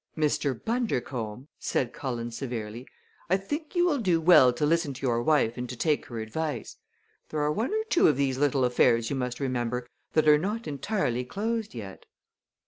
"Mr. 0.17 0.59
Bundercombe," 0.59 1.47
said 1.59 1.93
Cullen 1.93 2.31
severely, 2.31 2.87
"I 3.29 3.37
think 3.37 3.75
you 3.75 3.85
will 3.85 3.99
do 3.99 4.19
well 4.19 4.51
to 4.51 4.65
listen 4.65 4.95
to 4.95 5.05
your 5.05 5.21
wife 5.21 5.57
and 5.57 5.69
to 5.69 5.75
take 5.77 6.07
her 6.07 6.19
advice. 6.19 6.77
There 7.29 7.41
are 7.41 7.51
one 7.51 7.71
or 7.71 7.83
two 7.83 8.07
of 8.07 8.17
these 8.17 8.39
little 8.39 8.65
affairs, 8.65 9.11
you 9.11 9.15
must 9.15 9.39
remember, 9.39 9.85
that 10.13 10.27
are 10.27 10.39
not 10.39 10.65
entirely 10.65 11.23
closed 11.23 11.75
yet." 11.75 12.07